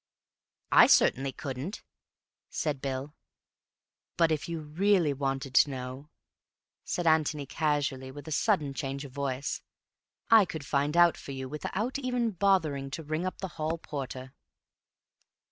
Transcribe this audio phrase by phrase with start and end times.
[0.71, 1.83] "I certainly couldn't,"
[2.49, 3.13] said Bill.
[4.17, 6.09] "But if you really wanted to know,"
[6.83, 9.61] said Antony casually, with a sudden change of voice,
[10.31, 14.33] "I could find out for you without even bothering to ring up the hall porter."